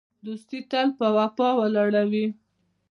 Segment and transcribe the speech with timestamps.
[0.25, 2.25] دوستي تل په وفا ولاړه وي.